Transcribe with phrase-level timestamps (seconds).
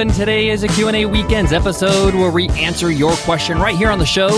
[0.00, 3.98] and today is a Q&A Weekends episode where we answer your question right here on
[3.98, 4.28] the show.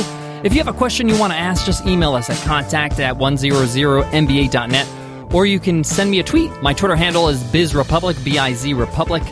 [0.43, 3.15] If you have a question you want to ask, just email us at contact at
[3.15, 4.89] 100mba.net
[5.33, 6.51] or you can send me a tweet.
[6.63, 9.23] My Twitter handle is BizRepublic, B-I-Z Republic.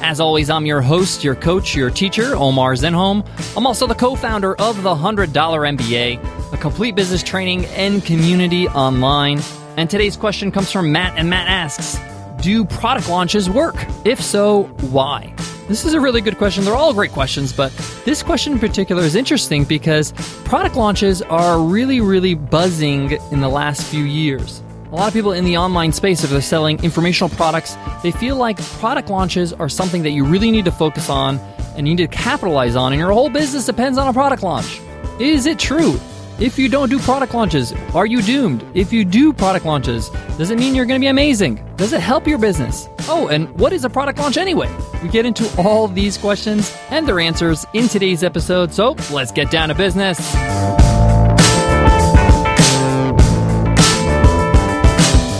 [0.00, 3.26] As always, I'm your host, your coach, your teacher, Omar Zenhom.
[3.56, 9.40] I'm also the co-founder of the $100 MBA, a complete business training and community online.
[9.76, 11.98] And today's question comes from Matt, and Matt asks,
[12.42, 13.74] do product launches work?
[14.04, 15.34] If so, why?
[15.70, 16.64] This is a really good question.
[16.64, 17.70] They're all great questions, but
[18.04, 20.10] this question in particular is interesting because
[20.44, 24.64] product launches are really, really buzzing in the last few years.
[24.90, 28.34] A lot of people in the online space, if they're selling informational products, they feel
[28.34, 31.38] like product launches are something that you really need to focus on
[31.76, 34.80] and you need to capitalize on, and your whole business depends on a product launch.
[35.20, 36.00] Is it true?
[36.40, 38.66] If you don't do product launches, are you doomed?
[38.74, 41.64] If you do product launches, does it mean you're going to be amazing?
[41.76, 42.88] Does it help your business?
[43.02, 44.68] Oh, and what is a product launch anyway?
[45.02, 49.50] We get into all these questions and their answers in today's episode, so let's get
[49.50, 50.18] down to business.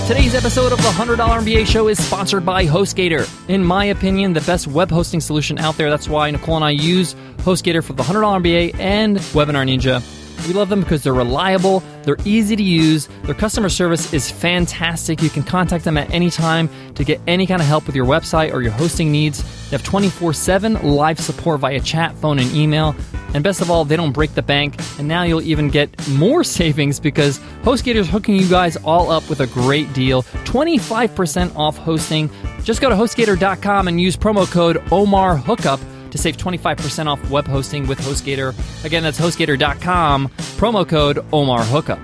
[0.06, 3.28] Today's episode of the $100 MBA show is sponsored by HostGator.
[3.48, 5.90] In my opinion, the best web hosting solution out there.
[5.90, 10.19] That's why Nicole and I use HostGator for the $100 MBA and Webinar Ninja.
[10.46, 15.22] We love them because they're reliable, they're easy to use, their customer service is fantastic.
[15.22, 18.06] You can contact them at any time to get any kind of help with your
[18.06, 19.42] website or your hosting needs.
[19.70, 22.94] They have 24 7 live support via chat, phone, and email.
[23.32, 24.74] And best of all, they don't break the bank.
[24.98, 29.28] And now you'll even get more savings because HostGator is hooking you guys all up
[29.28, 32.30] with a great deal 25% off hosting.
[32.64, 35.80] Just go to HostGator.com and use promo code OMARHookup
[36.10, 38.54] to save 25% off web hosting with HostGator.
[38.84, 42.00] Again, that's HostGator.com, promo code OMARHookup.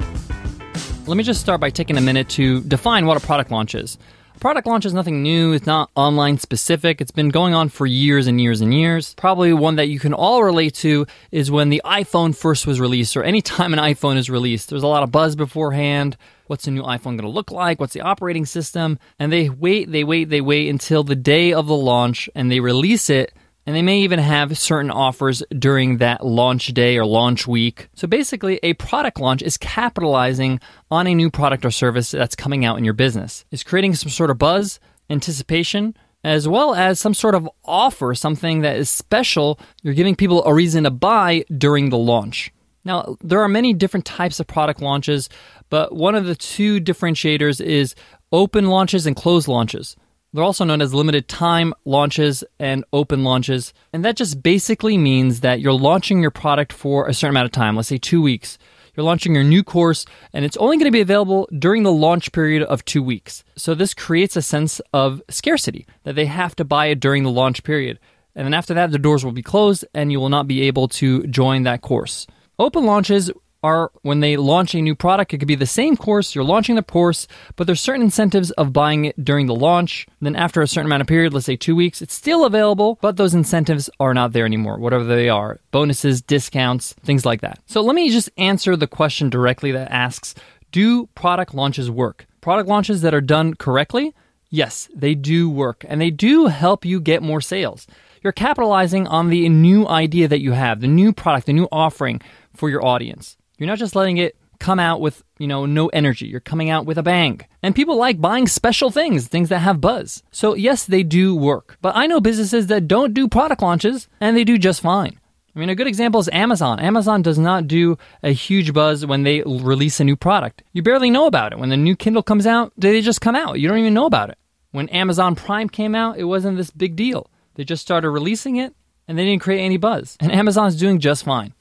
[1.07, 3.97] Let me just start by taking a minute to define what a product launch is.
[4.37, 5.53] A product launch is nothing new.
[5.53, 7.01] It's not online specific.
[7.01, 9.15] It's been going on for years and years and years.
[9.15, 13.17] Probably one that you can all relate to is when the iPhone first was released
[13.17, 14.69] or any time an iPhone is released.
[14.69, 16.19] There's a lot of buzz beforehand.
[16.49, 17.81] What's the new iPhone going to look like?
[17.81, 18.99] What's the operating system?
[19.19, 22.61] And they wait, they wait, they wait until the day of the launch and they
[22.61, 23.33] release it
[23.67, 27.89] and they may even have certain offers during that launch day or launch week.
[27.95, 30.61] So basically, a product launch is capitalizing
[30.91, 33.45] on a new product or service that's coming out in your business.
[33.51, 34.79] It's creating some sort of buzz,
[35.11, 39.59] anticipation, as well as some sort of offer, something that is special.
[39.83, 42.53] You're giving people a reason to buy during the launch.
[42.85, 45.29] Now, there are many different types of product launches,
[45.71, 47.97] but one of the two differentiators is
[48.31, 49.97] open launches and closed launches.
[50.37, 53.73] They're also known as limited time launches and open launches.
[53.95, 57.53] And that just basically means that you're launching your product for a certain amount of
[57.53, 58.59] time, let's say two weeks.
[58.95, 60.05] You're launching your new course,
[60.35, 63.45] and it's only going to be available during the launch period of two weeks.
[63.57, 67.31] So, this creates a sense of scarcity that they have to buy it during the
[67.31, 67.99] launch period.
[68.35, 70.89] And then after that, the doors will be closed, and you will not be able
[70.89, 72.27] to join that course.
[72.59, 73.31] Open launches
[73.67, 75.35] are when they launch a new product.
[75.35, 78.73] It could be the same course, you're launching the course, but there's certain incentives of
[78.73, 80.07] buying it during the launch.
[80.21, 83.17] Then after a certain amount of period, let's say two weeks, it's still available, but
[83.17, 87.59] those incentives are not there anymore, whatever they are bonuses, discounts, things like that.
[87.67, 90.35] So let me just answer the question directly that asks
[90.71, 92.27] Do product launches work?
[92.41, 94.15] Product launches that are done correctly,
[94.49, 97.87] yes, they do work, and they do help you get more sales.
[98.23, 102.21] You're capitalizing on the new idea that you have, the new product, the new offering
[102.55, 103.37] for your audience.
[103.59, 106.27] You're not just letting it come out with, you know, no energy.
[106.27, 107.41] You're coming out with a bang.
[107.63, 110.23] And people like buying special things, things that have buzz.
[110.31, 111.77] So, yes, they do work.
[111.83, 115.19] But I know businesses that don't do product launches and they do just fine.
[115.55, 116.81] I mean, a good example is Amazon.
[116.81, 120.63] Amazon does not do a huge buzz when they release a new product.
[120.73, 121.59] You barely know about it.
[121.59, 123.59] When the new Kindle comes out, they just come out.
[123.59, 124.37] You don't even know about it.
[124.73, 127.31] When Amazon Prime came out, it wasn't this big deal.
[127.55, 128.75] They just started releasing it
[129.09, 130.19] and they didn't create any buzz.
[130.21, 131.55] And Amazon's doing just fine.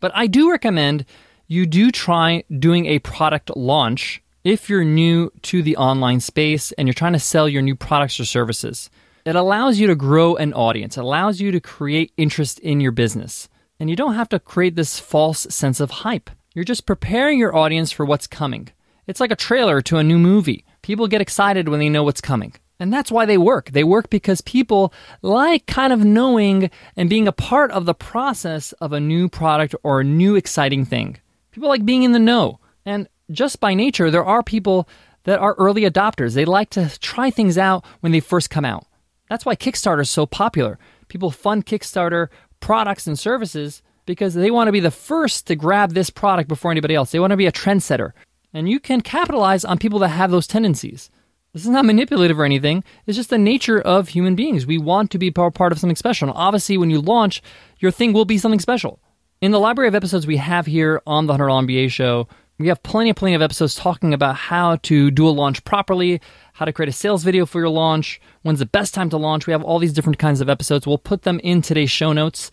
[0.00, 1.04] But I do recommend
[1.52, 6.88] you do try doing a product launch if you're new to the online space and
[6.88, 8.88] you're trying to sell your new products or services.
[9.26, 12.90] It allows you to grow an audience, it allows you to create interest in your
[12.90, 13.50] business.
[13.78, 16.30] And you don't have to create this false sense of hype.
[16.54, 18.68] You're just preparing your audience for what's coming.
[19.06, 20.64] It's like a trailer to a new movie.
[20.80, 22.54] People get excited when they know what's coming.
[22.80, 23.72] And that's why they work.
[23.72, 28.72] They work because people like kind of knowing and being a part of the process
[28.80, 31.18] of a new product or a new exciting thing.
[31.52, 32.58] People like being in the know.
[32.84, 34.88] And just by nature, there are people
[35.24, 36.34] that are early adopters.
[36.34, 38.86] They like to try things out when they first come out.
[39.28, 40.78] That's why Kickstarter is so popular.
[41.08, 42.28] People fund Kickstarter
[42.60, 46.70] products and services because they want to be the first to grab this product before
[46.70, 47.12] anybody else.
[47.12, 48.12] They want to be a trendsetter.
[48.52, 51.10] And you can capitalize on people that have those tendencies.
[51.52, 52.82] This is not manipulative or anything.
[53.06, 54.66] It's just the nature of human beings.
[54.66, 56.28] We want to be part of something special.
[56.28, 57.42] And obviously, when you launch,
[57.78, 59.00] your thing will be something special.
[59.42, 62.28] In the library of episodes we have here on the $100 MBA show,
[62.58, 66.20] we have plenty, of plenty of episodes talking about how to do a launch properly,
[66.52, 69.48] how to create a sales video for your launch, when's the best time to launch.
[69.48, 70.86] We have all these different kinds of episodes.
[70.86, 72.52] We'll put them in today's show notes.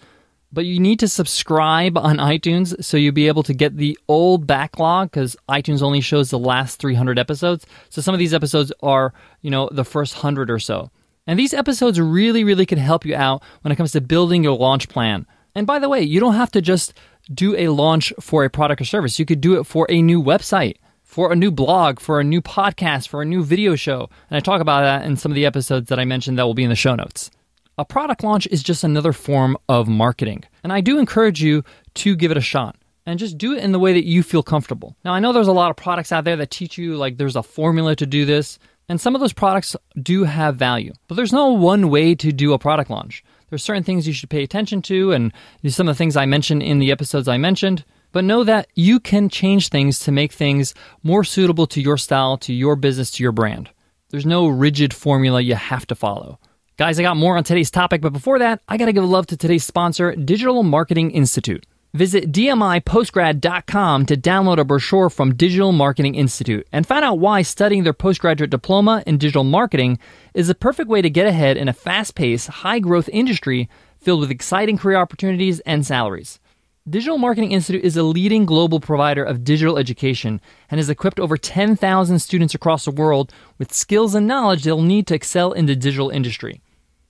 [0.51, 4.47] But you need to subscribe on iTunes so you'll be able to get the old
[4.47, 7.68] backlog because iTunes only shows the last 300 episodes.
[7.89, 10.89] So some of these episodes are, you know, the first 100 or so.
[11.27, 14.57] And these episodes really, really can help you out when it comes to building your
[14.57, 15.27] launch plan.
[15.60, 16.94] And by the way, you don't have to just
[17.34, 19.20] do a launch for a product or service.
[19.20, 22.42] You could do it for a new website, for a new blog, for a new
[22.42, 24.10] podcast, for a new video show.
[24.30, 26.54] And I talk about that in some of the episodes that I mentioned that will
[26.54, 27.30] be in the show notes.
[27.78, 30.46] A product launch is just another form of marketing.
[30.64, 31.66] And I do encourage you
[31.96, 34.44] to give it a shot and just do it in the way that you feel
[34.44, 34.96] comfortable.
[35.04, 37.36] Now, I know there's a lot of products out there that teach you like there's
[37.36, 41.34] a formula to do this, and some of those products do have value, but there's
[41.34, 43.26] no one way to do a product launch.
[43.50, 45.34] There's certain things you should pay attention to, and
[45.68, 47.84] some of the things I mentioned in the episodes I mentioned.
[48.12, 50.74] But know that you can change things to make things
[51.04, 53.69] more suitable to your style, to your business, to your brand.
[54.10, 56.40] There's no rigid formula you have to follow.
[56.78, 59.28] Guys, I got more on today's topic, but before that, I got to give love
[59.28, 61.66] to today's sponsor, Digital Marketing Institute.
[61.95, 67.83] Visit dmipostgrad.com to download a brochure from Digital Marketing Institute and find out why studying
[67.83, 69.97] their postgraduate diploma in digital marketing
[70.36, 74.19] is the perfect way to get ahead in a fast paced, high growth industry filled
[74.19, 76.39] with exciting career opportunities and salaries.
[76.88, 80.39] Digital Marketing Institute is a leading global provider of digital education
[80.69, 85.07] and has equipped over 10,000 students across the world with skills and knowledge they'll need
[85.07, 86.62] to excel in the digital industry.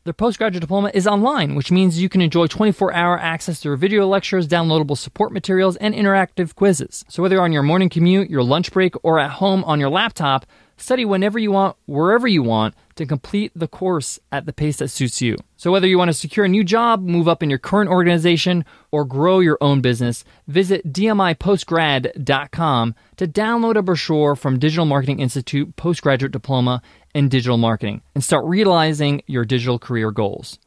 [0.05, 4.07] Their postgraduate diploma is online, which means you can enjoy 24 hour access to video
[4.07, 7.03] lectures, downloadable support materials, and interactive quizzes.
[7.09, 9.89] So, whether you're on your morning commute, your lunch break, or at home on your
[9.89, 10.45] laptop,
[10.77, 14.87] study whenever you want, wherever you want, to complete the course at the pace that
[14.87, 15.35] suits you.
[15.57, 18.63] So, whether you want to secure a new job, move up in your current organization,
[18.91, 25.75] or grow your own business, visit dmipostgrad.com to download a brochure from Digital Marketing Institute
[25.75, 26.81] Postgraduate Diploma
[27.13, 30.59] in Digital Marketing and start realizing your digital career goals.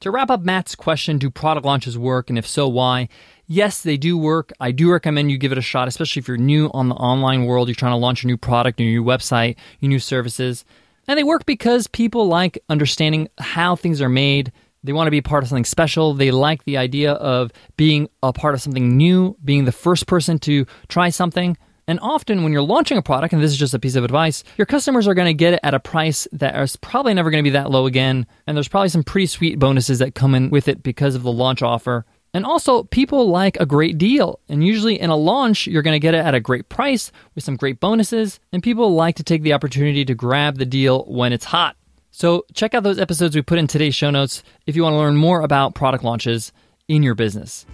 [0.00, 3.08] To wrap up Matt's question Do product launches work, and if so, why?
[3.46, 4.52] Yes, they do work.
[4.60, 7.46] I do recommend you give it a shot, especially if you're new on the online
[7.46, 10.64] world, you're trying to launch a new product, a new website, your new services.
[11.08, 14.52] And they work because people like understanding how things are made.
[14.82, 16.12] They want to be part of something special.
[16.14, 20.38] They like the idea of being a part of something new, being the first person
[20.40, 21.56] to try something.
[21.88, 24.42] And often, when you're launching a product, and this is just a piece of advice,
[24.56, 27.42] your customers are going to get it at a price that is probably never going
[27.42, 28.26] to be that low again.
[28.46, 31.30] And there's probably some pretty sweet bonuses that come in with it because of the
[31.30, 32.04] launch offer.
[32.34, 34.40] And also, people like a great deal.
[34.48, 37.44] And usually, in a launch, you're going to get it at a great price with
[37.44, 38.40] some great bonuses.
[38.52, 41.76] And people like to take the opportunity to grab the deal when it's hot.
[42.10, 44.98] So, check out those episodes we put in today's show notes if you want to
[44.98, 46.52] learn more about product launches
[46.88, 47.64] in your business.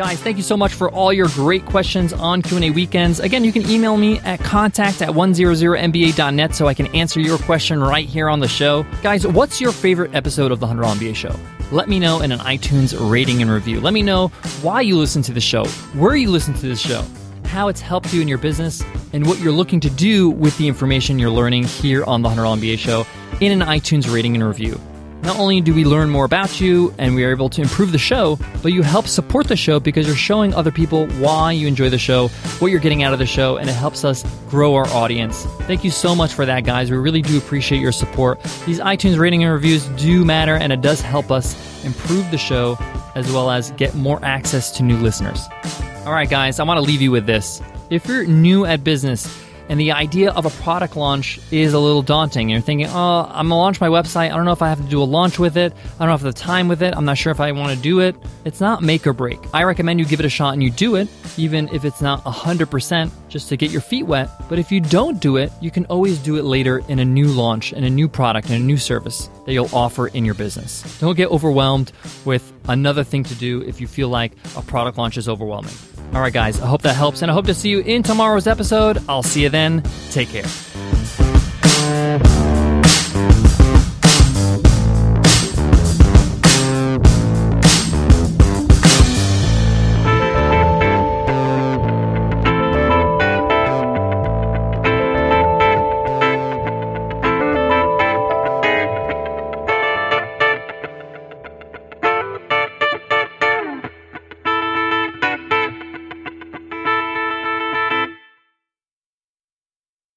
[0.00, 3.20] Guys, thank you so much for all your great questions on Q&A weekends.
[3.20, 7.82] Again, you can email me at contact at 100mba.net so I can answer your question
[7.82, 8.86] right here on the show.
[9.02, 11.38] Guys, what's your favorite episode of the $100 MBA show?
[11.70, 13.78] Let me know in an iTunes rating and review.
[13.78, 14.28] Let me know
[14.62, 17.04] why you listen to the show, where you listen to this show,
[17.44, 18.82] how it's helped you in your business,
[19.12, 22.58] and what you're looking to do with the information you're learning here on the $100
[22.58, 23.04] MBA show
[23.42, 24.80] in an iTunes rating and review.
[25.22, 27.98] Not only do we learn more about you and we are able to improve the
[27.98, 31.90] show, but you help support the show because you're showing other people why you enjoy
[31.90, 34.86] the show, what you're getting out of the show, and it helps us grow our
[34.88, 35.44] audience.
[35.62, 36.90] Thank you so much for that, guys.
[36.90, 38.42] We really do appreciate your support.
[38.66, 42.78] These iTunes rating and reviews do matter, and it does help us improve the show
[43.14, 45.46] as well as get more access to new listeners.
[46.06, 47.60] All right, guys, I want to leave you with this.
[47.90, 49.26] If you're new at business,
[49.70, 52.48] and the idea of a product launch is a little daunting.
[52.48, 54.32] You're thinking, oh, I'm gonna launch my website.
[54.32, 55.72] I don't know if I have to do a launch with it.
[55.94, 56.92] I don't have the time with it.
[56.96, 58.16] I'm not sure if I wanna do it.
[58.44, 59.38] It's not make or break.
[59.54, 61.08] I recommend you give it a shot and you do it,
[61.38, 64.28] even if it's not 100% just to get your feet wet.
[64.48, 67.28] But if you don't do it, you can always do it later in a new
[67.28, 70.82] launch, in a new product, in a new service that you'll offer in your business.
[70.98, 71.92] Don't get overwhelmed
[72.24, 75.74] with another thing to do if you feel like a product launch is overwhelming.
[76.12, 78.48] All right, guys, I hope that helps, and I hope to see you in tomorrow's
[78.48, 78.98] episode.
[79.08, 79.82] I'll see you then.
[80.10, 80.69] Take care.